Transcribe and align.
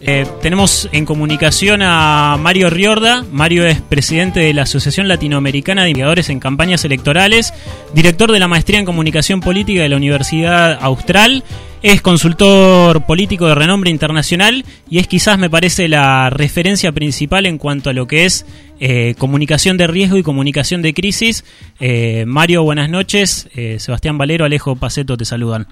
Eh, 0.00 0.26
tenemos 0.42 0.88
en 0.92 1.06
comunicación 1.06 1.80
a 1.82 2.36
Mario 2.38 2.68
Riorda. 2.68 3.24
Mario 3.30 3.64
es 3.64 3.80
presidente 3.80 4.40
de 4.40 4.52
la 4.52 4.62
Asociación 4.62 5.08
Latinoamericana 5.08 5.82
de 5.82 5.90
Investigadores 5.90 6.30
en 6.30 6.40
Campañas 6.40 6.84
Electorales, 6.84 7.54
director 7.94 8.30
de 8.32 8.40
la 8.40 8.48
Maestría 8.48 8.80
en 8.80 8.84
Comunicación 8.84 9.40
Política 9.40 9.82
de 9.82 9.88
la 9.88 9.96
Universidad 9.96 10.78
Austral, 10.82 11.44
es 11.82 12.02
consultor 12.02 13.04
político 13.06 13.46
de 13.46 13.54
renombre 13.54 13.90
internacional 13.90 14.64
y 14.88 14.98
es 14.98 15.06
quizás, 15.06 15.38
me 15.38 15.48
parece, 15.48 15.86
la 15.88 16.28
referencia 16.28 16.92
principal 16.92 17.46
en 17.46 17.58
cuanto 17.58 17.90
a 17.90 17.92
lo 17.92 18.06
que 18.06 18.24
es 18.24 18.46
eh, 18.80 19.14
comunicación 19.18 19.76
de 19.76 19.86
riesgo 19.86 20.16
y 20.16 20.22
comunicación 20.22 20.82
de 20.82 20.92
crisis. 20.92 21.44
Eh, 21.78 22.24
Mario, 22.26 22.62
buenas 22.64 22.90
noches. 22.90 23.48
Sebastián 23.78 24.18
Valero, 24.18 24.44
Alejo 24.44 24.76
Paceto 24.76 25.16
te 25.16 25.24
saludan. 25.24 25.66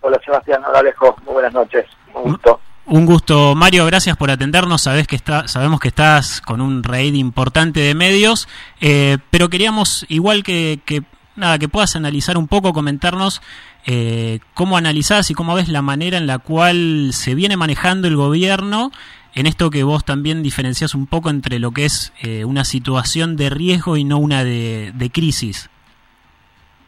Hola 0.00 0.20
Sebastián, 0.24 0.62
hola 0.68 0.80
Alejo, 0.80 1.16
muy 1.24 1.34
buenas 1.34 1.54
noches, 1.54 1.86
un 2.14 2.30
gusto. 2.30 2.60
Un 2.88 3.04
gusto, 3.04 3.56
Mario, 3.56 3.84
gracias 3.84 4.16
por 4.16 4.30
atendernos. 4.30 4.82
Sabes 4.82 5.08
que 5.08 5.16
está, 5.16 5.48
sabemos 5.48 5.80
que 5.80 5.88
estás 5.88 6.40
con 6.40 6.60
un 6.60 6.84
raid 6.84 7.14
importante 7.14 7.80
de 7.80 7.96
medios, 7.96 8.46
eh, 8.80 9.18
pero 9.30 9.50
queríamos, 9.50 10.06
igual 10.08 10.44
que, 10.44 10.80
nada, 11.34 11.58
que 11.58 11.68
puedas 11.68 11.96
analizar 11.96 12.38
un 12.38 12.46
poco, 12.46 12.72
comentarnos 12.72 13.42
eh, 13.86 14.38
cómo 14.54 14.76
analizás 14.76 15.32
y 15.32 15.34
cómo 15.34 15.56
ves 15.56 15.68
la 15.68 15.82
manera 15.82 16.16
en 16.16 16.28
la 16.28 16.38
cual 16.38 17.10
se 17.12 17.34
viene 17.34 17.56
manejando 17.56 18.06
el 18.06 18.14
gobierno 18.14 18.92
en 19.34 19.46
esto 19.46 19.68
que 19.70 19.82
vos 19.82 20.04
también 20.04 20.44
diferencias 20.44 20.94
un 20.94 21.08
poco 21.08 21.28
entre 21.30 21.58
lo 21.58 21.72
que 21.72 21.86
es 21.86 22.12
eh, 22.22 22.44
una 22.44 22.64
situación 22.64 23.36
de 23.36 23.50
riesgo 23.50 23.96
y 23.96 24.04
no 24.04 24.18
una 24.18 24.44
de 24.44 25.10
crisis. 25.12 25.70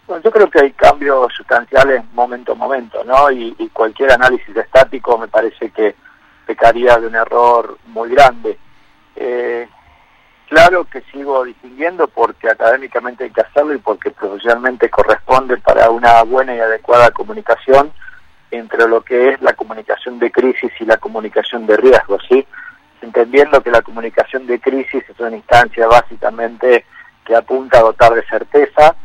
Bueno, 0.08 0.22
yo 0.22 0.30
creo 0.30 0.48
que 0.48 0.60
hay 0.60 0.72
cambios 0.72 1.30
sustanciales 1.34 2.02
momento 2.14 2.52
a 2.52 2.54
momento, 2.54 3.04
¿no? 3.04 3.30
Y, 3.30 3.54
cualquier 3.74 4.10
análisis 4.10 4.56
estático 4.56 5.18
me 5.18 5.28
parece 5.28 5.70
que 5.70 5.94
pecaría 6.46 6.96
de 6.96 7.06
un 7.06 7.14
error 7.14 7.76
muy 7.88 8.08
grande. 8.08 8.58
Eh, 9.14 9.68
claro 10.48 10.84
que 10.84 11.02
sigo 11.12 11.44
distinguiendo 11.44 12.08
porque 12.08 12.48
académicamente 12.48 13.24
hay 13.24 13.30
que 13.30 13.42
hacerlo 13.42 13.74
y 13.74 13.78
porque 13.78 14.10
profesionalmente 14.10 14.88
corresponde 14.88 15.58
para 15.58 15.90
una 15.90 16.22
buena 16.22 16.56
y 16.56 16.60
adecuada 16.60 17.10
comunicación 17.10 17.92
entre 18.50 18.88
lo 18.88 19.02
que 19.02 19.28
es 19.28 19.42
la 19.42 19.52
comunicación 19.52 20.18
de 20.18 20.32
crisis 20.32 20.72
y 20.80 20.86
la 20.86 20.96
comunicación 20.96 21.66
de 21.66 21.76
riesgo, 21.76 22.18
¿sí? 22.26 22.46
Entendiendo 23.02 23.62
que 23.62 23.70
la 23.70 23.82
comunicación 23.82 24.46
de 24.46 24.58
crisis 24.58 25.04
es 25.06 25.20
una 25.20 25.36
instancia 25.36 25.86
básicamente 25.86 26.86
que 27.26 27.36
apunta 27.36 27.78
a 27.78 27.82
dotar 27.82 28.14
de 28.14 28.24
certeza, 28.24 28.96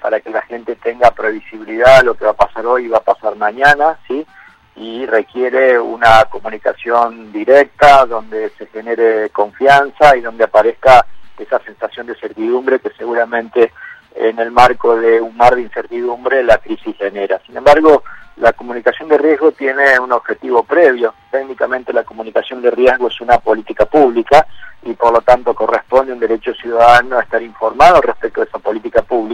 para 0.00 0.20
que 0.20 0.30
la 0.30 0.42
gente 0.42 0.76
tenga 0.76 1.10
previsibilidad 1.10 1.98
de 1.98 2.04
lo 2.04 2.14
que 2.14 2.24
va 2.24 2.32
a 2.32 2.36
pasar 2.36 2.66
hoy 2.66 2.86
y 2.86 2.88
va 2.88 2.98
a 2.98 3.02
pasar 3.02 3.36
mañana, 3.36 3.98
¿sí? 4.06 4.26
Y 4.76 5.06
requiere 5.06 5.78
una 5.78 6.24
comunicación 6.26 7.32
directa 7.32 8.06
donde 8.06 8.50
se 8.50 8.66
genere 8.66 9.30
confianza 9.30 10.16
y 10.16 10.20
donde 10.20 10.44
aparezca 10.44 11.04
esa 11.38 11.58
sensación 11.60 12.06
de 12.06 12.14
certidumbre 12.14 12.78
que 12.78 12.90
seguramente 12.90 13.72
en 14.14 14.38
el 14.38 14.50
marco 14.50 14.96
de 14.96 15.20
un 15.20 15.36
mar 15.36 15.54
de 15.54 15.62
incertidumbre 15.62 16.42
la 16.42 16.58
crisis 16.58 16.96
genera. 16.96 17.40
Sin 17.46 17.56
embargo, 17.56 18.02
la 18.36 18.52
comunicación 18.52 19.08
de 19.08 19.18
riesgo 19.18 19.52
tiene 19.52 19.98
un 19.98 20.12
objetivo 20.12 20.62
previo. 20.62 21.14
Técnicamente 21.30 21.92
la 21.92 22.04
comunicación 22.04 22.62
de 22.62 22.70
riesgo 22.70 23.08
es 23.08 23.20
una 23.20 23.38
política 23.38 23.86
pública 23.86 24.46
y 24.82 24.94
por 24.94 25.12
lo 25.12 25.20
tanto 25.20 25.54
corresponde 25.54 26.12
un 26.12 26.20
derecho 26.20 26.54
ciudadano 26.54 27.18
a 27.18 27.22
estar 27.22 27.42
informado 27.42 28.00
respecto 28.00 28.40
de 28.40 28.46
esa 28.46 28.58
política 28.58 29.02
pública 29.02 29.27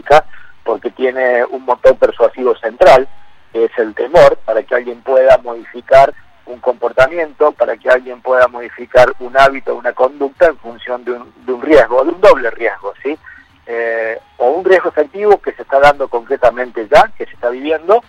un 1.51 1.65
motor 1.65 1.97
persuasivo 1.97 2.57
central, 2.57 3.09
que 3.53 3.65
es 3.65 3.79
el 3.79 3.95
temor, 3.95 4.37
para 4.45 4.63
que 4.63 4.75
alguien 4.75 5.03
pueda 5.03 5.39
modificar 5.39 6.13
un 6.47 6.61
comportamiento, 6.61 7.53
para 7.53 7.77
que 7.77 7.89
alguien 7.89 8.21
pueda 8.21 8.49
modificar 8.49 9.13
un 9.21 9.37
hábito, 9.37 9.75
una 9.75 9.93
conducta 9.93 10.47
en 10.47 10.59
función 10.59 11.05
de 11.05 11.13
un, 11.13 11.63
riesgo, 11.63 12.05
de 12.05 12.11
un 12.11 12.21
doble 12.21 12.51
riesgo, 12.51 12.93
¿sí? 13.03 13.19
Eh, 13.67 14.19
o 14.37 14.51
un 14.51 14.65
riesgo 14.65 14.91
efectivo 14.91 15.41
que 15.41 15.53
se 15.53 15.63
está 15.63 15.81
dando 15.81 16.09
concretamente 16.09 16.87
ya, 16.91 17.11
que 17.17 17.25
se 17.25 17.33
está 17.33 17.49
viviendo, 17.49 18.03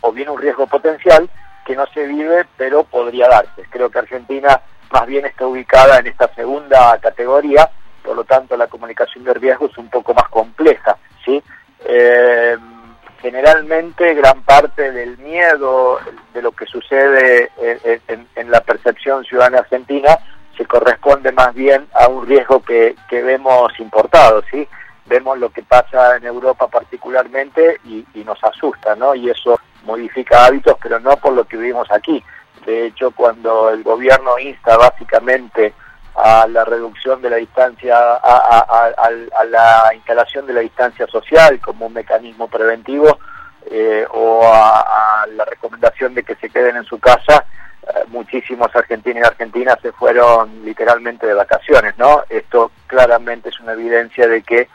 o 0.00 0.12
bien 0.12 0.28
un 0.28 0.40
riesgo 0.40 0.66
potencial 0.66 1.28
que 1.64 1.74
no 1.74 1.86
se 1.86 2.06
vive, 2.06 2.46
pero 2.56 2.84
podría 2.84 3.28
darse. 3.28 3.64
Creo 3.70 3.90
que 3.90 3.98
Argentina 3.98 4.60
más 4.92 5.06
bien 5.06 5.26
está 5.26 5.46
ubicada 5.46 5.98
en 5.98 6.06
esta 6.06 6.32
segunda 6.34 6.96
categoría, 6.98 7.68
por 8.04 8.14
lo 8.14 8.24
tanto 8.24 8.56
la 8.56 8.68
comunicación 8.68 9.24
de 9.24 9.34
riesgo 9.34 9.66
es 9.66 9.76
un 9.76 9.90
poco 9.90 10.14
más 10.14 10.28
compleja. 10.28 10.95
Eh, 11.88 12.56
generalmente 13.20 14.14
gran 14.14 14.42
parte 14.42 14.90
del 14.90 15.16
miedo 15.18 15.98
de 16.34 16.42
lo 16.42 16.52
que 16.52 16.66
sucede 16.66 17.50
en, 17.56 18.50
la 18.50 18.60
percepción 18.60 19.24
ciudadana 19.24 19.58
argentina 19.58 20.18
se 20.56 20.66
corresponde 20.66 21.32
más 21.32 21.54
bien 21.54 21.86
a 21.94 22.08
un 22.08 22.26
riesgo 22.26 22.62
que, 22.62 22.96
vemos 23.10 23.78
importado, 23.78 24.42
¿sí? 24.50 24.66
Vemos 25.06 25.38
lo 25.38 25.50
que 25.50 25.62
pasa 25.62 26.16
en 26.16 26.24
Europa 26.24 26.68
particularmente 26.68 27.80
y, 27.84 28.04
y, 28.14 28.24
nos 28.24 28.42
asusta, 28.42 28.96
¿no? 28.96 29.14
Y 29.14 29.30
eso 29.30 29.58
modifica 29.84 30.46
hábitos, 30.46 30.76
pero 30.82 30.98
no 30.98 31.16
por 31.16 31.32
lo 31.32 31.44
que 31.44 31.56
vivimos 31.56 31.90
aquí. 31.90 32.22
De 32.64 32.86
hecho, 32.86 33.12
cuando 33.12 33.70
el 33.70 33.82
gobierno 33.82 34.38
insta 34.38 34.76
básicamente 34.76 35.72
a 36.16 36.46
la 36.48 36.64
reducción 36.64 37.20
de 37.20 37.30
la 37.30 37.36
distancia, 37.36 37.94
a, 38.14 39.10
la 39.48 39.90
instalación 39.94 40.46
de 40.46 40.54
la 40.54 40.60
distancia 40.60 41.06
social 41.06 41.60
como 41.60 41.86
un 41.86 41.92
mecanismo 41.92 42.48
preventivo 42.48 43.18
eh, 43.70 44.06
o 44.10 44.40
a, 44.44 45.26
la 45.34 45.44
recomendación 45.44 46.14
de 46.14 46.22
que 46.22 46.34
se 46.36 46.48
queden 46.48 46.76
en 46.76 46.84
su 46.84 46.98
casa, 46.98 47.44
eh, 47.82 48.04
muchísimos 48.08 48.74
argentinos 48.74 49.24
y 49.24 49.26
argentinas 49.26 49.78
se 49.82 49.92
fueron 49.92 50.64
literalmente 50.64 51.26
de 51.26 51.34
vacaciones, 51.34 51.98
¿no? 51.98 52.22
Esto 52.30 52.70
claramente 52.86 53.50
es 53.50 53.60
una 53.60 53.72
evidencia 53.72 54.26
de 54.26 54.42
que 54.42 54.68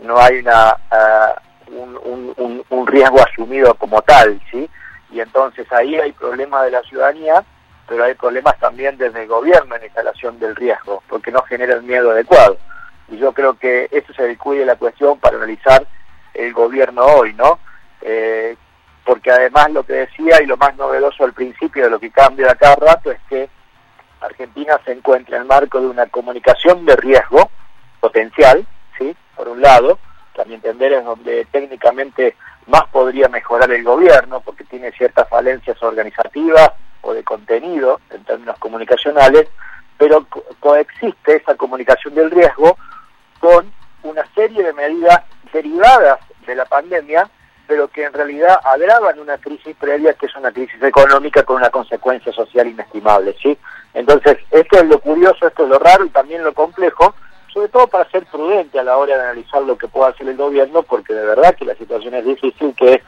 no 0.00 0.18
hay 0.18 0.38
una, 0.38 0.76
uh, 0.90 1.80
un, 1.80 2.64
un 2.68 2.86
riesgo 2.86 3.20
asumido 3.20 3.74
como 3.74 4.02
tal, 4.02 4.40
¿sí? 4.50 4.68
Y 5.10 5.20
entonces 5.20 5.70
ahí 5.72 5.96
hay 5.96 6.12
problema 6.12 6.64
de 6.64 6.72
la 6.72 6.82
ciudadanía 6.82 7.44
pero 7.88 8.04
hay 8.04 8.14
problemas 8.14 8.58
también 8.58 8.98
desde 8.98 9.22
el 9.22 9.28
gobierno 9.28 9.74
en 9.74 9.80
la 9.80 9.86
instalación 9.86 10.38
del 10.38 10.54
riesgo, 10.54 11.02
porque 11.08 11.32
no 11.32 11.42
genera 11.42 11.74
el 11.74 11.82
miedo 11.82 12.10
adecuado. 12.10 12.58
Y 13.08 13.16
yo 13.16 13.32
creo 13.32 13.58
que 13.58 13.88
eso 13.90 14.12
se 14.12 14.24
descuide 14.24 14.66
la 14.66 14.76
cuestión 14.76 15.18
para 15.18 15.36
analizar 15.38 15.86
el 16.34 16.52
gobierno 16.52 17.04
hoy, 17.04 17.32
¿no? 17.32 17.58
Eh, 18.02 18.56
porque 19.04 19.30
además 19.30 19.70
lo 19.70 19.84
que 19.84 19.94
decía 19.94 20.42
y 20.42 20.46
lo 20.46 20.58
más 20.58 20.76
novedoso 20.76 21.24
al 21.24 21.32
principio 21.32 21.84
de 21.84 21.90
lo 21.90 21.98
que 21.98 22.10
cambia 22.10 22.54
cada 22.54 22.76
rato 22.76 23.10
es 23.10 23.18
que 23.28 23.48
Argentina 24.20 24.78
se 24.84 24.92
encuentra 24.92 25.36
en 25.36 25.42
el 25.42 25.48
marco 25.48 25.80
de 25.80 25.86
una 25.86 26.06
comunicación 26.06 26.84
de 26.84 26.94
riesgo 26.96 27.50
potencial, 28.00 28.66
¿sí? 28.98 29.16
Por 29.34 29.48
un 29.48 29.62
lado, 29.62 29.98
también 30.34 30.60
entender 30.62 30.92
es 30.92 31.04
donde 31.04 31.46
técnicamente 31.46 32.36
más 32.66 32.84
podría 32.92 33.28
mejorar 33.28 33.70
el 33.70 33.82
gobierno, 33.82 34.40
porque 34.40 34.64
tiene 34.64 34.92
ciertas 34.92 35.26
falencias 35.28 35.82
organizativas, 35.82 36.72
o 37.02 37.14
de 37.14 37.24
contenido 37.24 38.00
en 38.10 38.24
términos 38.24 38.58
comunicacionales, 38.58 39.48
pero 39.96 40.26
coexiste 40.60 41.36
esa 41.36 41.54
comunicación 41.56 42.14
del 42.14 42.30
riesgo 42.30 42.76
con 43.40 43.70
una 44.02 44.24
serie 44.34 44.62
de 44.62 44.72
medidas 44.72 45.22
derivadas 45.52 46.20
de 46.46 46.54
la 46.54 46.64
pandemia, 46.64 47.28
pero 47.66 47.88
que 47.88 48.04
en 48.04 48.12
realidad 48.12 48.58
agravan 48.64 49.18
una 49.18 49.36
crisis 49.38 49.76
previa 49.76 50.14
que 50.14 50.26
es 50.26 50.36
una 50.36 50.52
crisis 50.52 50.82
económica 50.82 51.42
con 51.42 51.56
una 51.56 51.70
consecuencia 51.70 52.32
social 52.32 52.66
inestimable, 52.66 53.36
¿sí? 53.42 53.58
Entonces, 53.92 54.38
esto 54.50 54.78
es 54.78 54.84
lo 54.86 54.98
curioso, 55.00 55.46
esto 55.46 55.64
es 55.64 55.68
lo 55.68 55.78
raro 55.78 56.04
y 56.04 56.10
también 56.10 56.44
lo 56.44 56.54
complejo, 56.54 57.14
sobre 57.52 57.68
todo 57.68 57.86
para 57.88 58.08
ser 58.10 58.24
prudente 58.26 58.78
a 58.78 58.84
la 58.84 58.96
hora 58.96 59.16
de 59.16 59.22
analizar 59.22 59.62
lo 59.62 59.76
que 59.76 59.88
pueda 59.88 60.10
hacer 60.10 60.28
el 60.28 60.36
gobierno, 60.36 60.82
porque 60.82 61.12
de 61.12 61.26
verdad 61.26 61.54
que 61.54 61.64
la 61.64 61.74
situación 61.74 62.14
es 62.14 62.24
difícil, 62.24 62.74
que 62.74 62.94
es 62.94 63.02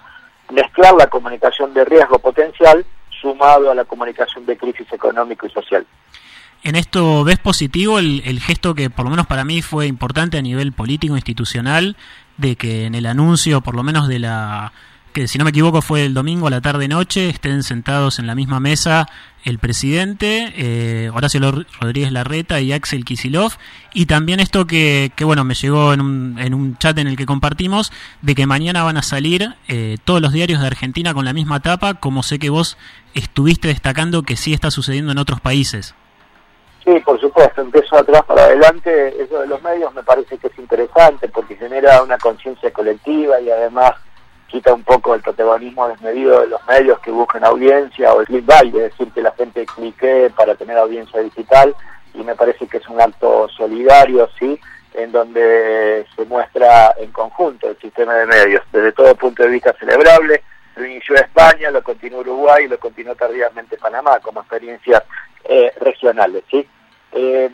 mezclar 0.51 0.95
la 0.95 1.07
comunicación 1.07 1.73
de 1.73 1.85
riesgo 1.85 2.19
potencial 2.19 2.85
sumado 3.21 3.71
a 3.71 3.75
la 3.75 3.85
comunicación 3.85 4.47
de 4.47 4.57
crisis 4.57 4.87
económico 4.93 5.47
y 5.47 5.51
social. 5.51 5.87
En 6.63 6.77
esto 6.77 7.25
ves 7.25 7.39
positivo 7.39 7.99
el, 7.99 8.23
el, 8.25 8.41
gesto 8.41 8.75
que 8.75 8.91
por 8.91 9.05
lo 9.05 9.11
menos 9.11 9.27
para 9.27 9.45
mí 9.45 9.63
fue 9.63 9.87
importante 9.87 10.37
a 10.37 10.43
nivel 10.43 10.73
político 10.73 11.15
institucional 11.17 11.97
de 12.37 12.57
que 12.57 12.85
en 12.85 12.95
el 12.95 13.07
anuncio 13.07 13.63
por 13.63 13.75
lo 13.75 13.83
menos 13.83 14.09
de 14.09 14.19
la 14.19 14.73
que 15.13 15.29
si 15.29 15.39
no 15.39 15.45
me 15.45 15.51
equivoco 15.51 15.83
fue 15.83 16.05
el 16.05 16.15
domingo 16.15 16.47
a 16.47 16.51
la 16.51 16.61
tarde 16.61 16.89
noche, 16.89 17.29
estén 17.29 17.63
sentados 17.63 18.19
en 18.19 18.27
la 18.27 18.35
misma 18.35 18.61
mesa 18.61 19.09
el 19.45 19.59
presidente, 19.59 20.53
eh, 20.57 21.11
Horacio 21.15 21.41
Rodríguez 21.81 22.13
Larreta 22.13 22.61
y 22.61 22.73
Axel 22.73 23.05
Kisilov, 23.05 23.53
y 23.95 24.07
también 24.07 24.39
esto 24.39 24.67
que, 24.67 25.13
que 25.17 25.25
bueno, 25.25 25.45
me 25.45 25.55
llegó 25.55 25.95
en 25.95 26.01
un, 26.01 26.39
en 26.39 26.53
un 26.53 26.77
chat 26.77 26.99
en 26.99 27.07
el 27.07 27.17
que 27.17 27.27
compartimos, 27.27 27.91
de 28.21 28.35
que 28.35 28.47
mañana 28.47 28.83
van 28.83 28.99
a 28.99 29.03
salir 29.03 29.55
eh, 29.69 29.97
todos 30.05 30.21
los 30.21 30.33
diarios 30.33 30.61
de 30.61 30.67
Argentina 30.67 31.15
con 31.15 31.25
la 31.25 31.33
misma 31.33 31.61
tapa, 31.61 31.95
como 31.95 32.23
sé 32.23 32.39
que 32.39 32.51
vos 32.51 32.77
estuviste 33.15 33.69
destacando 33.69 34.23
que 34.23 34.37
sí 34.37 34.53
está 34.53 34.71
sucediendo 34.71 35.13
en 35.13 35.19
otros 35.19 35.41
países. 35.41 35.95
Sí, 36.85 36.99
por 37.05 37.21
supuesto, 37.21 37.61
empiezo 37.61 37.97
atrás 37.97 38.23
para 38.25 38.45
adelante, 38.45 39.23
eso 39.23 39.41
de 39.41 39.47
los 39.47 39.63
medios 39.63 39.93
me 39.95 40.03
parece 40.03 40.39
que 40.39 40.47
es 40.49 40.59
interesante 40.59 41.29
porque 41.29 41.57
genera 41.57 42.03
una 42.03 42.19
conciencia 42.19 42.71
colectiva 42.73 43.41
y 43.41 43.51
además 43.51 43.93
quita 44.51 44.75
un 44.75 44.83
poco 44.83 45.15
el 45.15 45.23
protagonismo 45.23 45.89
desmedido 45.89 46.41
de 46.41 46.49
los 46.49 46.67
medios 46.67 46.99
que 47.01 47.11
buscan 47.11 47.45
audiencia 47.45 48.13
o 48.13 48.21
el 48.21 48.27
clickbait, 48.27 48.75
es 48.75 48.91
decir, 48.91 49.13
que 49.13 49.23
la 49.23 49.33
gente 49.33 49.65
clique 49.67 50.31
para 50.37 50.55
tener 50.57 50.77
audiencia 50.77 51.21
digital 51.21 51.75
y 52.15 52.19
me 52.19 52.35
parece 52.35 52.67
que 52.67 52.79
es 52.79 52.89
un 52.89 53.01
acto 53.01 53.49
solidario, 53.49 54.29
sí, 54.39 54.59
en 54.95 55.13
donde 55.13 56.05
se 56.17 56.25
muestra 56.25 56.95
en 56.99 57.13
conjunto 57.13 57.69
el 57.71 57.79
sistema 57.79 58.15
de 58.15 58.27
medios, 58.27 58.63
desde 58.73 58.93
todo 58.93 59.15
punto 59.15 59.45
de 59.45 59.51
vista 59.51 59.73
celebrable, 59.79 60.43
lo 60.75 60.87
inició 60.87 61.15
España, 61.15 61.71
lo 61.71 61.83
continuó 61.83 62.21
Uruguay 62.21 62.67
lo 62.67 62.79
continuó 62.79 63.15
tardíamente 63.15 63.77
Panamá 63.77 64.19
como 64.21 64.41
experiencias 64.41 65.03
eh, 65.45 65.73
regionales, 65.81 66.43
¿sí? 66.51 66.67
Eh, 67.13 67.51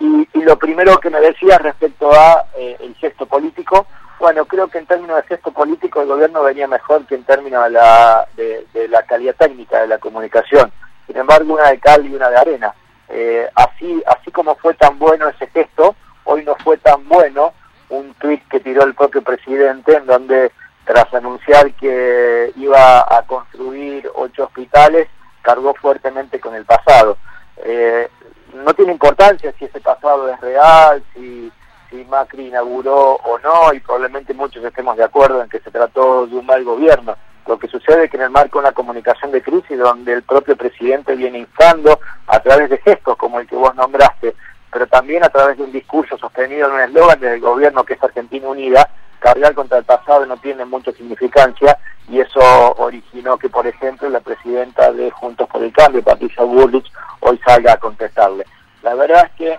y, 0.00 0.28
y, 0.32 0.42
lo 0.42 0.56
primero 0.58 0.98
que 0.98 1.10
me 1.10 1.20
decía 1.20 1.58
respecto 1.58 2.12
a 2.12 2.46
eh, 2.56 2.76
el 2.80 2.94
gesto 2.94 3.26
político, 3.26 3.86
bueno, 4.18 4.44
creo 4.46 4.68
que 4.68 4.78
en 4.78 4.86
términos 4.86 5.16
de 5.16 5.22
gesto 5.24 5.52
político 5.52 5.77
gobierno 6.18 6.42
venía 6.42 6.66
mejor 6.66 7.06
que 7.06 7.14
en 7.14 7.22
términos 7.22 7.62
de 7.64 7.70
la, 7.70 8.26
de, 8.34 8.88
la 8.88 9.04
calidad 9.04 9.36
técnica 9.36 9.80
de 9.80 9.86
la 9.86 9.98
comunicación. 9.98 10.72
Sin 11.06 11.16
embargo, 11.16 11.54
una 11.54 11.70
de 11.70 11.78
cal 11.78 12.04
y 12.04 12.12
una 12.12 12.28
de 12.28 12.36
arena. 12.36 12.74
Eh, 13.08 13.48
así, 13.54 14.02
así 14.04 14.32
como 14.32 14.56
fue 14.56 14.74
tan 14.74 14.98
bueno 14.98 15.28
ese 15.28 15.46
gesto, 15.46 15.94
hoy 16.24 16.44
no 16.44 16.56
fue 16.56 16.76
tan 16.78 17.08
bueno 17.08 17.54
un 17.90 18.12
tuit 18.14 18.42
que 18.48 18.58
tiró 18.58 18.82
el 18.82 18.94
propio 18.94 19.22
presidente 19.22 19.96
en 19.96 20.06
donde 20.06 20.50
tras 20.84 21.14
anunciar 21.14 21.72
que 21.74 22.52
iba 22.56 23.00
a 23.00 23.22
construir 23.22 24.10
ocho 24.16 24.44
hospitales, 24.44 25.06
cargó 25.42 25.72
fuertemente 25.74 26.40
con 26.40 26.54
el 26.56 26.64
pasado. 26.64 27.16
Eh, 27.58 28.08
no 28.54 28.74
tiene 28.74 28.92
importancia 28.92 29.52
si 29.56 29.66
ese 29.66 29.80
pasado 29.80 30.28
es 30.28 30.40
real, 30.40 31.02
si 31.14 31.52
si 31.90 32.04
Macri 32.04 32.48
inauguró 32.48 33.14
o 33.14 33.38
no, 33.38 33.72
y 33.72 33.80
probablemente 33.80 34.34
muchos 34.34 34.64
estemos 34.64 34.96
de 34.96 35.04
acuerdo 35.04 35.42
en 35.42 35.48
que 35.48 35.60
se 35.60 35.70
trató 35.70 36.26
de 36.26 36.36
un 36.36 36.46
mal 36.46 36.64
gobierno. 36.64 37.16
Lo 37.46 37.58
que 37.58 37.68
sucede 37.68 38.04
es 38.04 38.10
que 38.10 38.16
en 38.18 38.24
el 38.24 38.30
marco 38.30 38.58
de 38.58 38.66
una 38.66 38.74
comunicación 38.74 39.32
de 39.32 39.42
crisis, 39.42 39.78
donde 39.78 40.12
el 40.12 40.22
propio 40.22 40.56
presidente 40.56 41.16
viene 41.16 41.38
instando 41.38 41.98
a 42.26 42.40
través 42.40 42.68
de 42.68 42.78
gestos 42.78 43.16
como 43.16 43.40
el 43.40 43.46
que 43.46 43.56
vos 43.56 43.74
nombraste, 43.74 44.34
pero 44.70 44.86
también 44.86 45.24
a 45.24 45.30
través 45.30 45.56
de 45.56 45.64
un 45.64 45.72
discurso 45.72 46.18
sostenido 46.18 46.68
en 46.68 46.74
un 46.74 46.80
eslogan 46.80 47.20
del 47.20 47.40
gobierno 47.40 47.84
que 47.84 47.94
es 47.94 48.02
Argentina 48.02 48.48
Unida, 48.48 48.90
cargar 49.18 49.54
contra 49.54 49.78
el 49.78 49.84
pasado 49.84 50.26
no 50.26 50.36
tiene 50.36 50.64
mucha 50.64 50.92
significancia 50.92 51.78
y 52.08 52.20
eso 52.20 52.40
originó 52.76 53.38
que, 53.38 53.48
por 53.48 53.66
ejemplo, 53.66 54.08
la 54.08 54.20
presidenta 54.20 54.92
de 54.92 55.10
Juntos 55.10 55.48
por 55.48 55.62
el 55.62 55.72
Cambio, 55.72 56.02
Patricia 56.02 56.42
Bullrich, 56.44 56.90
hoy 57.20 57.38
salga 57.44 57.72
a 57.72 57.78
contestarle. 57.78 58.46
La 58.82 58.94
verdad 58.94 59.26
es 59.26 59.32
que 59.32 59.58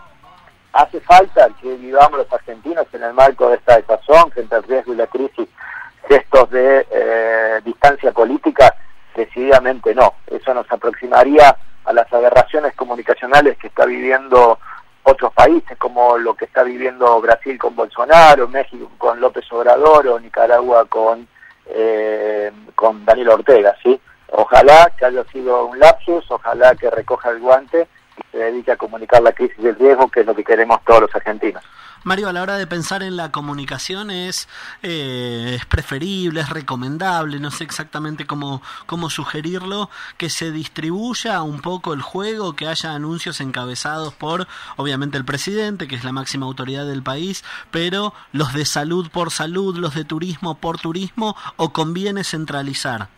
hace 0.73 0.99
falta 1.01 1.49
que 1.61 1.75
vivamos 1.75 2.19
los 2.19 2.33
argentinos 2.33 2.85
en 2.93 3.03
el 3.03 3.13
marco 3.13 3.49
de 3.49 3.55
esta 3.55 3.77
desazón 3.77 4.31
frente 4.31 4.55
al 4.55 4.63
riesgo 4.63 4.93
y 4.93 4.97
la 4.97 5.07
crisis 5.07 5.47
gestos 6.07 6.49
de 6.51 6.87
eh, 6.91 7.61
distancia 7.63 8.11
política 8.11 8.75
decididamente 9.15 9.93
no. 9.93 10.13
Eso 10.27 10.53
nos 10.53 10.71
aproximaría 10.71 11.55
a 11.85 11.93
las 11.93 12.11
aberraciones 12.13 12.75
comunicacionales 12.75 13.57
que 13.57 13.67
está 13.67 13.85
viviendo 13.85 14.59
otros 15.03 15.33
países 15.33 15.77
como 15.77 16.17
lo 16.17 16.35
que 16.35 16.45
está 16.45 16.63
viviendo 16.63 17.19
Brasil 17.21 17.57
con 17.57 17.75
Bolsonaro 17.75 18.47
México 18.47 18.91
con 18.97 19.19
López 19.19 19.45
Obrador 19.51 20.07
o 20.07 20.19
Nicaragua 20.19 20.85
con 20.85 21.27
eh, 21.65 22.51
con 22.75 23.05
Daniel 23.05 23.29
Ortega 23.29 23.75
sí 23.81 23.99
ojalá 24.31 24.91
que 24.97 25.05
haya 25.05 25.23
sido 25.31 25.65
un 25.65 25.79
lapsus 25.79 26.29
ojalá 26.29 26.75
que 26.75 26.89
recoja 26.89 27.29
el 27.29 27.39
guante 27.39 27.87
se 28.39 28.45
dedica 28.45 28.73
a 28.73 28.77
comunicar 28.77 29.21
la 29.21 29.33
crisis 29.33 29.57
del 29.57 29.75
riesgo, 29.75 30.07
que 30.07 30.21
es 30.21 30.25
lo 30.25 30.33
que 30.33 30.45
queremos 30.45 30.79
todos 30.85 31.01
los 31.01 31.15
argentinos. 31.15 31.61
Mario, 32.05 32.29
a 32.29 32.33
la 32.33 32.41
hora 32.41 32.55
de 32.55 32.65
pensar 32.65 33.03
en 33.03 33.17
la 33.17 33.29
comunicación 33.29 34.09
es, 34.09 34.47
eh, 34.81 35.55
es 35.55 35.65
preferible, 35.65 36.39
es 36.39 36.47
recomendable, 36.47 37.41
no 37.41 37.51
sé 37.51 37.65
exactamente 37.65 38.25
cómo, 38.25 38.61
cómo 38.85 39.09
sugerirlo, 39.09 39.89
que 40.15 40.29
se 40.29 40.51
distribuya 40.51 41.41
un 41.41 41.59
poco 41.59 41.93
el 41.93 42.01
juego, 42.01 42.55
que 42.55 42.67
haya 42.67 42.93
anuncios 42.93 43.41
encabezados 43.41 44.13
por, 44.13 44.47
obviamente, 44.77 45.17
el 45.17 45.25
presidente, 45.25 45.89
que 45.89 45.95
es 45.95 46.05
la 46.05 46.13
máxima 46.13 46.45
autoridad 46.45 46.85
del 46.85 47.03
país, 47.03 47.43
pero 47.71 48.13
los 48.31 48.53
de 48.53 48.63
salud 48.63 49.09
por 49.11 49.31
salud, 49.31 49.75
los 49.75 49.93
de 49.95 50.05
turismo 50.05 50.55
por 50.55 50.79
turismo, 50.79 51.35
o 51.57 51.73
conviene 51.73 52.23
centralizar. 52.23 53.09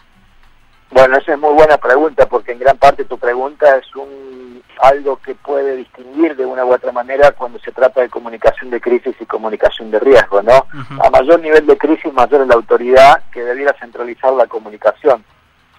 Bueno, 0.89 1.17
esa 1.17 1.33
es 1.33 1.39
muy 1.39 1.53
buena 1.53 1.77
pregunta, 1.77 2.27
porque 2.27 2.53
en 2.53 2.59
gran 2.59 2.77
parte 2.77 3.05
tu 3.05 3.19
pregunta 3.19 3.77
es 3.77 3.95
un 3.95 4.40
algo 4.81 5.17
que 5.17 5.35
puede 5.35 5.75
distinguir 5.75 6.35
de 6.35 6.45
una 6.45 6.65
u 6.65 6.73
otra 6.73 6.91
manera 6.91 7.31
cuando 7.31 7.59
se 7.59 7.71
trata 7.71 8.01
de 8.01 8.09
comunicación 8.09 8.69
de 8.69 8.81
crisis 8.81 9.15
y 9.19 9.25
comunicación 9.25 9.91
de 9.91 9.99
riesgo, 9.99 10.41
¿no? 10.41 10.65
A 11.03 11.09
mayor 11.09 11.39
nivel 11.39 11.65
de 11.65 11.77
crisis, 11.77 12.11
mayor 12.13 12.41
es 12.41 12.47
la 12.47 12.55
autoridad 12.55 13.23
que 13.31 13.43
debiera 13.43 13.73
centralizar 13.73 14.33
la 14.33 14.47
comunicación. 14.47 15.23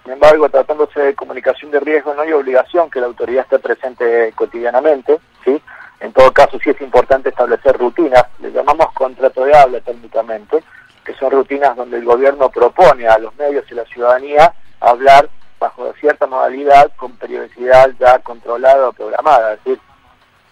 Sin 0.03 0.13
embargo, 0.13 0.49
tratándose 0.49 0.99
de 0.99 1.15
comunicación 1.15 1.71
de 1.71 1.79
riesgo, 1.79 2.13
no 2.13 2.21
hay 2.21 2.33
obligación 2.33 2.89
que 2.89 2.99
la 2.99 3.07
autoridad 3.07 3.43
esté 3.43 3.59
presente 3.59 4.33
cotidianamente, 4.35 5.19
¿sí? 5.45 5.61
En 5.99 6.11
todo 6.11 6.31
caso, 6.33 6.59
sí 6.61 6.69
es 6.69 6.81
importante 6.81 7.29
establecer 7.29 7.77
rutinas, 7.77 8.25
le 8.39 8.51
llamamos 8.51 8.91
contrato 8.93 9.45
de 9.45 9.55
habla 9.55 9.79
técnicamente, 9.79 10.61
que 11.05 11.13
son 11.15 11.31
rutinas 11.31 11.75
donde 11.75 11.97
el 11.97 12.05
gobierno 12.05 12.49
propone 12.49 13.07
a 13.07 13.17
los 13.17 13.33
medios 13.35 13.63
y 13.71 13.75
la 13.75 13.85
ciudadanía 13.85 14.53
hablar 14.81 15.29
bajo 15.63 15.93
cierta 15.93 16.27
modalidad 16.27 16.91
con 16.97 17.13
periodicidad 17.13 17.89
ya 17.97 18.19
controlada 18.19 18.89
o 18.89 18.91
programada, 18.91 19.53
es 19.53 19.63
decir, 19.63 19.79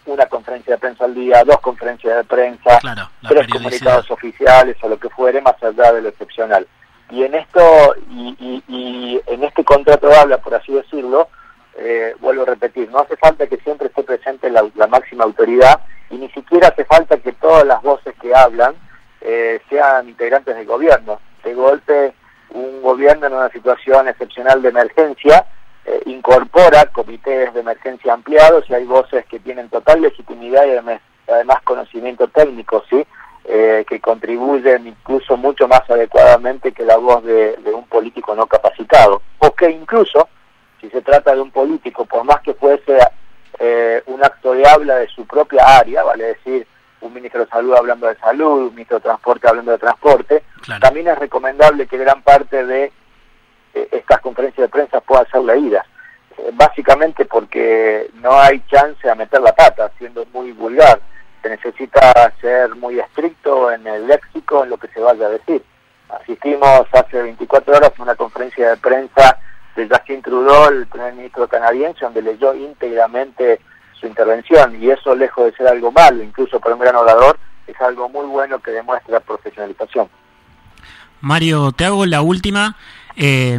una 0.05 0.25
conferencia 0.27 0.75
de 0.75 0.79
prensa 0.79 1.03
al 1.03 1.13
día, 1.13 1.43
dos 1.43 1.59
conferencias 1.59 2.15
de 2.15 2.23
prensa, 2.23 2.79
tres 3.27 3.47
comunicados 3.47 4.09
oficiales 4.09 4.77
o 4.81 4.87
lo 4.87 4.97
que 4.97 5.09
fuere, 5.09 5.41
más 5.41 5.61
allá 5.61 5.91
de 5.91 6.01
lo 6.01 6.09
excepcional. 6.09 6.65
Y 7.09 7.23
en 7.23 7.35
esto, 7.35 7.61
y, 8.09 8.63
y, 8.69 9.21
en 9.27 9.43
este 9.43 9.65
contrato 9.65 10.07
de 10.07 10.15
habla, 10.15 10.37
por 10.37 10.55
así 10.55 10.71
decirlo, 10.71 11.27
eh, 11.77 12.15
vuelvo 12.21 12.43
a 12.43 12.45
repetir, 12.45 12.89
no 12.89 12.99
hace 12.99 13.17
falta 13.17 13.47
que 13.47 13.57
siempre 13.57 13.87
esté 13.87 14.03
presente 14.03 14.49
la, 14.49 14.65
la, 14.75 14.87
máxima 14.87 15.25
autoridad 15.25 15.81
y 16.09 16.15
ni 16.15 16.29
siquiera 16.29 16.69
hace 16.69 16.85
falta 16.85 17.17
que 17.17 17.33
todas 17.33 17.65
las 17.65 17.81
voces 17.81 18.13
que 18.21 18.33
hablan 18.33 18.75
eh, 19.19 19.59
sean 19.69 20.07
integrantes 20.07 20.55
del 20.55 20.65
gobierno. 20.65 21.19
De 21.43 21.53
golpe, 21.53 22.13
un 22.53 22.81
gobierno 22.81 23.27
en 23.27 23.33
una 23.33 23.49
situación 23.49 24.07
excepcional 24.07 24.61
de 24.61 24.69
emergencia 24.69 25.45
eh, 25.83 26.01
incorpora 26.05 26.85
comités 26.87 27.53
de 27.53 27.59
emergencia 27.59 28.13
ampliados 28.13 28.69
y 28.69 28.73
hay 28.75 28.85
voces 28.85 29.25
que 29.25 29.39
tienen 29.39 29.69
total 29.69 30.01
legitimidad 30.01 30.63
y 30.65 31.31
además, 31.31 31.61
conocimiento 31.63 32.27
técnico, 32.27 32.83
¿sí? 32.89 33.03
Eh, 33.45 33.83
que 33.89 33.99
contribuyen 33.99 34.85
incluso 34.85 35.35
mucho 35.37 35.67
más 35.67 35.81
adecuadamente 35.89 36.71
que 36.71 36.85
la 36.85 36.97
voz 36.97 37.23
de, 37.23 37.57
de, 37.57 37.73
un 37.73 37.85
político 37.85 38.35
no 38.35 38.45
capacitado. 38.45 39.23
O 39.39 39.51
que 39.51 39.71
incluso, 39.71 40.29
si 40.79 40.89
se 40.91 41.01
trata 41.01 41.33
de 41.33 41.41
un 41.41 41.49
político, 41.49 42.05
por 42.05 42.23
más 42.23 42.41
que 42.41 42.53
fuese 42.53 42.99
eh, 43.57 44.03
un 44.05 44.23
acto 44.23 44.53
de 44.53 44.67
habla 44.67 44.97
de 44.97 45.07
su 45.07 45.25
propia 45.25 45.79
área, 45.79 46.03
vale 46.03 46.25
decir, 46.25 46.67
un 47.01 47.13
ministro 47.13 47.41
de 47.41 47.47
salud 47.47 47.75
hablando 47.75 48.07
de 48.07 48.15
salud, 48.15 48.67
un 48.67 48.75
ministro 48.75 48.97
de 48.97 49.03
transporte 49.03 49.47
hablando 49.47 49.71
de 49.71 49.77
transporte, 49.77 50.43
claro. 50.61 50.81
también 50.81 51.07
es 51.07 51.17
recomendable 51.17 51.87
que 51.87 51.97
gran 51.97 52.21
parte 52.21 52.65
de 52.65 52.91
eh, 53.73 53.87
estas 53.91 54.21
conferencias 54.21 54.65
de 54.65 54.69
prensa 54.69 55.01
puedan 55.01 55.27
ser 55.29 55.41
leídas. 55.41 55.85
Eh, 56.37 56.51
básicamente 56.53 57.25
porque 57.25 58.09
no 58.15 58.39
hay 58.39 58.61
chance 58.67 59.09
a 59.09 59.15
meter 59.15 59.41
la 59.41 59.53
pata, 59.53 59.91
siendo 59.97 60.25
muy 60.33 60.51
vulgar. 60.51 60.99
Se 61.41 61.49
necesita 61.49 62.31
ser 62.39 62.75
muy 62.75 62.99
estricto 62.99 63.71
en 63.71 63.85
el 63.87 64.07
léxico, 64.07 64.63
en 64.63 64.69
lo 64.69 64.77
que 64.77 64.87
se 64.89 64.99
vaya 64.99 65.25
a 65.25 65.29
decir. 65.29 65.63
Asistimos 66.09 66.87
hace 66.91 67.21
24 67.21 67.75
horas 67.75 67.91
a 67.97 68.03
una 68.03 68.15
conferencia 68.15 68.69
de 68.69 68.77
prensa 68.77 69.39
de 69.75 69.87
Justin 69.87 70.21
Trudeau, 70.21 70.69
el 70.69 70.87
primer 70.87 71.13
ministro 71.13 71.47
canadiense, 71.47 72.03
donde 72.03 72.21
leyó 72.21 72.53
íntegramente 72.53 73.61
su 74.01 74.07
intervención 74.07 74.81
y 74.81 74.89
eso 74.89 75.15
lejos 75.15 75.45
de 75.45 75.55
ser 75.55 75.67
algo 75.67 75.91
malo, 75.91 76.21
incluso 76.23 76.59
para 76.59 76.75
un 76.75 76.81
gran 76.81 76.95
orador, 76.95 77.39
es 77.67 77.79
algo 77.79 78.09
muy 78.09 78.25
bueno 78.25 78.59
que 78.59 78.71
demuestra 78.71 79.19
profesionalización. 79.21 80.09
Mario, 81.21 81.71
te 81.71 81.85
hago 81.85 82.05
la 82.05 82.21
última, 82.21 82.75
eh, 83.15 83.57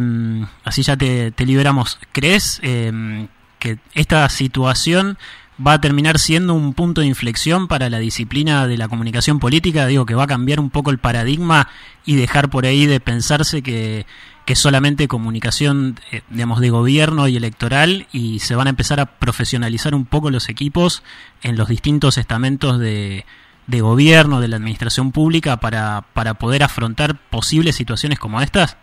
así 0.65 0.83
ya 0.83 0.97
te, 0.97 1.33
liberamos. 1.39 1.97
¿Crees 2.11 2.59
eh, 2.61 3.27
que 3.57 3.79
esta 3.93 4.27
situación 4.29 5.17
va 5.65 5.73
a 5.73 5.81
terminar 5.81 6.19
siendo 6.19 6.53
un 6.53 6.73
punto 6.73 7.01
de 7.01 7.07
inflexión 7.07 7.67
para 7.67 7.89
la 7.89 7.99
disciplina 7.99 8.67
de 8.67 8.77
la 8.77 8.87
comunicación 8.87 9.39
política? 9.39 9.85
Digo, 9.87 10.05
que 10.05 10.15
va 10.15 10.23
a 10.23 10.27
cambiar 10.27 10.59
un 10.59 10.69
poco 10.69 10.91
el 10.91 10.97
paradigma 10.97 11.69
y 12.05 12.15
dejar 12.15 12.49
por 12.49 12.65
ahí 12.65 12.85
de 12.85 12.99
pensarse 12.99 13.61
que 13.61 14.05
que 14.45 14.55
solamente 14.55 15.07
comunicación, 15.07 15.99
eh, 16.11 16.21
digamos, 16.29 16.59
de 16.59 16.69
gobierno 16.69 17.27
y 17.27 17.37
electoral 17.37 18.07
y 18.11 18.39
se 18.39 18.55
van 18.55 18.67
a 18.67 18.71
empezar 18.71 18.99
a 18.99 19.05
profesionalizar 19.05 19.95
un 19.95 20.05
poco 20.05 20.29
los 20.29 20.49
equipos 20.49 21.03
en 21.43 21.57
los 21.57 21.69
distintos 21.69 22.17
estamentos 22.17 22.79
de, 22.79 23.25
de 23.67 23.81
gobierno, 23.81 24.41
de 24.41 24.49
la 24.49 24.57
administración 24.57 25.11
pública 25.11 25.57
para, 25.57 26.03
para 26.13 26.33
poder 26.33 26.63
afrontar 26.63 27.15
posibles 27.29 27.75
situaciones 27.75 28.19
como 28.19 28.41
estas? 28.41 28.77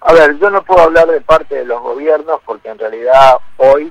A 0.00 0.12
ver, 0.12 0.38
yo 0.38 0.50
no 0.50 0.62
puedo 0.62 0.82
hablar 0.82 1.08
de 1.08 1.22
parte 1.22 1.54
de 1.54 1.64
los 1.64 1.80
gobiernos 1.80 2.40
porque 2.44 2.68
en 2.68 2.78
realidad 2.78 3.36
hoy 3.56 3.90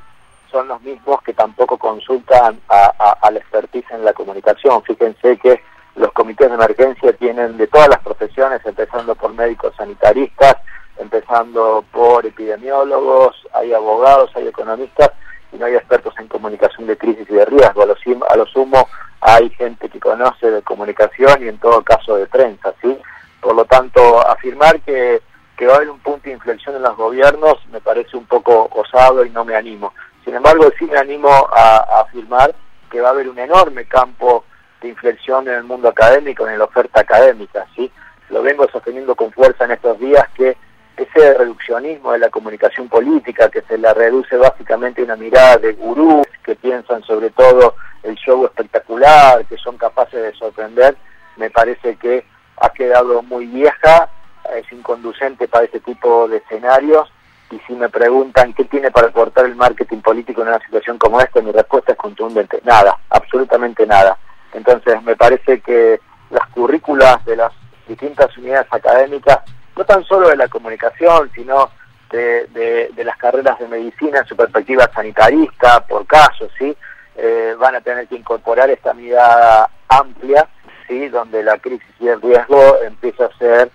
son 0.54 0.68
los 0.68 0.80
mismos 0.82 1.22
que 1.24 1.34
tampoco 1.34 1.78
consultan 1.78 2.60
a, 2.70 3.18
a, 3.20 3.32
la 3.32 3.40
expertise 3.40 3.90
en 3.90 4.06
la 4.06 4.14
comunicación. 4.14 4.84
Fíjense 4.84 5.38
que 5.38 5.60
los 5.96 6.12
comités 6.14 6.48
de 6.48 6.54
emergencia 6.54 7.12
tienen 7.14 7.58
de 7.58 7.66
todas 7.68 7.90
las 7.90 8.00
profesiones, 8.00 8.62
empezando 8.64 9.16
por 9.16 9.34
médicos 9.34 9.74
sanitaristas, 9.76 10.58
empezando 10.98 11.84
por 11.92 12.26
epidemiólogos, 12.26 13.36
hay 13.54 13.74
abogados, 13.74 14.30
hay 14.36 14.48
economistas 14.48 15.10
y 15.52 15.58
no 15.58 15.66
hay 15.66 15.76
expertos 15.76 16.14
en 16.20 16.28
comunicación 16.28 16.86
de 16.86 16.98
crisis 16.98 17.28
y 17.30 17.34
de 17.34 17.46
riesgo. 17.46 17.82
A 17.82 17.86
lo, 17.88 17.96
a 18.30 18.38
lo 18.38 18.46
sumo 18.46 18.88
hay 19.22 19.50
gente 19.52 19.90
que 19.90 20.00
conoce 20.00 20.52
de 20.52 20.62
comunicación 20.62 21.44
y 21.44 21.48
en 21.48 21.58
todo 21.58 21.82
caso 21.82 22.16
de 22.16 22.28
prensa, 22.28 22.74
¿sí? 22.80 22.96
Por 23.42 23.56
lo 23.56 23.66
tanto, 23.66 24.26
afirmar 24.28 24.80
que, 24.82 25.22
que 25.58 25.66
va 25.66 25.74
a 25.74 25.76
haber 25.78 25.90
un 25.90 26.00
punto 26.00 26.26
de 26.26 26.36
inflexión 26.36 26.76
en 26.76 26.84
los 26.84 26.96
gobiernos 26.96 27.58
me 27.72 27.82
parece 27.82 28.16
un 28.16 28.26
poco 28.26 28.70
osado 28.72 29.26
y 29.26 29.32
no 29.32 29.44
me 29.44 29.56
animo. 29.56 29.94
Sin 30.24 30.36
embargo, 30.36 30.72
sí 30.78 30.86
me 30.86 30.98
animo 30.98 31.30
a, 31.30 32.02
afirmar 32.02 32.54
que 32.90 33.02
va 33.02 33.10
a 33.10 33.12
haber 33.12 33.28
un 33.28 33.40
enorme 33.40 33.86
campo 33.86 34.46
de 34.82 34.90
inflexión 34.90 35.48
en 35.48 35.56
el 35.56 35.64
mundo 35.64 35.90
académico, 35.90 36.48
en 36.48 36.58
la 36.58 36.66
oferta 36.66 37.02
académica, 37.02 37.66
¿sí? 37.76 37.92
Lo 38.30 38.42
vengo 38.42 38.68
sosteniendo 38.72 39.16
con 39.16 39.32
fuerza 39.32 39.66
en 39.66 39.72
estos 39.72 40.00
días 40.00 40.28
que 40.36 40.56
ese 40.96 41.34
reduccionismo 41.34 42.12
de 42.12 42.20
la 42.20 42.30
comunicación 42.30 42.88
política 42.88 43.50
que 43.50 43.62
se 43.64 43.78
la 43.78 43.94
reduce 43.94 44.38
básicamente 44.38 45.02
a 45.02 45.06
una 45.06 45.16
mirada 45.16 45.58
de 45.58 45.74
gurús 45.74 46.28
que 46.44 46.56
piensan 46.56 47.04
sobre 47.04 47.32
todo 47.32 47.76
el 48.04 48.16
show 48.16 48.46
espectacular, 48.46 49.44
que 49.46 49.58
son 49.58 49.78
capaces 49.78 50.22
de 50.22 50.34
sorprender, 50.34 50.96
me 51.38 51.50
parece 51.50 51.96
que 51.96 52.26
ha 52.58 52.70
quedado 52.70 53.24
muy 53.24 53.48
vieja, 53.48 54.10
es 54.56 54.72
inconducente 54.72 55.48
para 55.48 55.66
este 55.66 55.80
tipo 55.80 56.28
de 56.28 56.38
escenarios 56.38 57.12
y 57.52 57.60
si 57.68 57.74
me 57.74 57.90
preguntan 57.90 58.54
qué 58.54 58.66
tiene 58.66 58.92
para 58.92 59.08
aportar 59.08 59.46
el 59.46 59.56
marketing 59.56 60.00
político 60.00 60.42
en 60.42 60.48
una 60.50 60.60
situación 60.60 60.98
como 60.98 61.20
esta, 61.20 61.42
mi 61.42 61.52
respuesta 61.52 61.92
es 61.92 61.98
contundente, 61.98 62.60
nada, 62.64 62.98
absolutamente 63.10 63.86
nada. 63.86 64.18
Entonces 64.54 65.02
me 65.04 65.16
parece 65.16 65.62
que 65.62 66.00
las 66.30 66.48
currículas 66.50 67.24
de 67.26 67.36
las 67.36 67.52
distintas 67.88 68.36
unidades 68.38 68.68
académicas 68.72 69.40
no 69.76 69.86
tan 69.86 70.04
solo 70.04 70.30
de 70.30 70.38
la 70.38 70.48
comunicación, 70.48 71.32
sino 71.34 71.70
de, 72.12 72.90
de, 72.96 73.04
las 73.04 73.18
carreras 73.18 73.58
de 73.58 73.68
medicina 73.68 74.20
en 74.20 74.26
su 74.26 74.36
perspectiva 74.36 74.90
sanitarista, 74.94 75.86
por 75.88 76.06
caso, 76.06 76.48
¿sí? 76.60 76.76
Eh, 77.16 77.56
van 77.60 77.76
a 77.76 77.82
tener 77.82 78.08
que 78.08 78.16
incorporar 78.16 78.70
esta 78.70 78.94
mirada 78.94 79.70
amplia, 79.90 80.48
¿sí? 80.88 81.10
Donde 81.10 81.44
la 81.44 81.58
crisis 81.58 81.90
y 82.00 82.08
el 82.08 82.22
riesgo 82.22 82.78
empieza 82.84 83.26
a 83.26 83.38
ser 83.38 83.72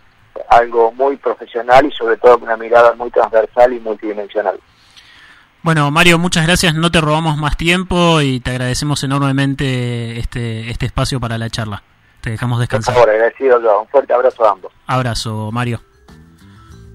algo 0.49 0.92
muy 0.92 1.16
profesional 1.16 1.87
y 1.87 1.92
sobre 1.92 2.16
todo 2.16 2.38
una 2.38 2.57
mirada 2.57 2.95
muy 2.95 3.11
transversal 3.11 3.73
y 3.73 3.80
multidimensional. 3.80 4.59
Bueno, 5.62 5.90
Mario, 5.90 6.18
muchas 6.18 6.47
gracias. 6.47 6.75
No 6.75 6.90
te 6.90 7.00
robamos 7.00 7.37
más 7.37 7.57
tiempo 7.57 8.21
y 8.21 8.40
te 8.40 8.52
agradecemos 8.52 9.02
enormemente 9.02 10.18
este, 10.18 10.71
este 10.71 10.87
espacio 10.87 11.21
para 11.21 11.37
la 11.37 11.50
charla. 11.50 11.83
Te 12.21 12.30
dejamos 12.30 12.61
descansar. 12.61 12.95
Por 12.95 13.04
favor, 13.04 13.14
agradecido 13.14 13.61
yo. 13.61 13.83
Un 13.83 13.88
fuerte 13.88 14.12
abrazo 14.12 14.47
a 14.47 14.52
ambos. 14.52 14.73
Abrazo, 14.87 15.50
Mario. 15.52 15.80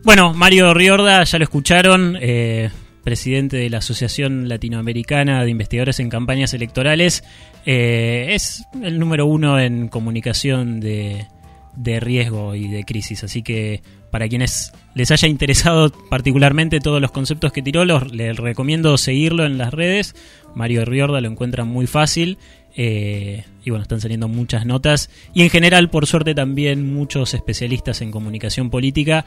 Bueno, 0.04 0.34
Mario 0.34 0.74
Riorda, 0.74 1.24
ya 1.24 1.38
lo 1.38 1.44
escucharon, 1.44 2.18
eh, 2.20 2.72
presidente 3.04 3.58
de 3.58 3.70
la 3.70 3.78
Asociación 3.78 4.50
Latinoamericana 4.50 5.44
de 5.44 5.50
Investigadores 5.50 6.00
en 6.00 6.10
Campañas 6.10 6.54
Electorales. 6.54 7.24
Eh, 7.66 8.28
es 8.32 8.66
el 8.82 9.00
número 9.00 9.26
uno 9.26 9.60
en 9.60 9.88
comunicación 9.88 10.80
de, 10.80 11.28
de 11.76 12.00
riesgo 12.00 12.56
y 12.56 12.68
de 12.68 12.84
crisis. 12.84 13.24
Así 13.24 13.42
que 13.42 13.82
para 14.12 14.28
quienes 14.28 14.72
les 14.94 15.12
haya 15.12 15.28
interesado 15.28 15.92
particularmente 16.10 16.80
todos 16.80 17.02
los 17.02 17.12
conceptos 17.12 17.52
que 17.52 17.62
tiró, 17.62 17.84
les 17.86 18.38
recomiendo 18.38 18.98
seguirlo 18.98 19.46
en 19.46 19.58
las 19.58 19.74
redes. 19.74 20.16
Mario 20.56 20.86
Riorda 20.86 21.22
lo 21.22 21.30
encuentran 21.30 21.68
muy 21.68 21.88
fácil. 21.88 22.38
Eh, 22.76 23.44
y 23.64 23.70
bueno, 23.70 23.84
están 23.84 24.02
saliendo 24.02 24.28
muchas 24.28 24.66
notas. 24.66 25.10
Y 25.34 25.44
en 25.44 25.50
general, 25.50 25.90
por 25.90 26.08
suerte, 26.08 26.36
también 26.36 26.94
muchos 26.94 27.34
especialistas 27.34 28.02
en 28.02 28.12
comunicación 28.12 28.70
política 28.70 29.26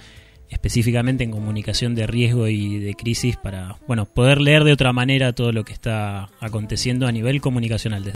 específicamente 0.51 1.25
en 1.25 1.31
comunicación 1.31 1.95
de 1.95 2.07
riesgo 2.07 2.49
y 2.49 2.79
de 2.79 2.95
crisis 2.95 3.37
para 3.37 3.77
bueno 3.87 4.05
poder 4.05 4.41
leer 4.41 4.65
de 4.65 4.73
otra 4.73 4.93
manera 4.93 5.33
todo 5.33 5.53
lo 5.53 5.65
que 5.65 5.73
está 5.73 6.29
aconteciendo 6.41 7.07
a 7.07 7.13
nivel 7.13 7.41
comunicacional 7.41 8.05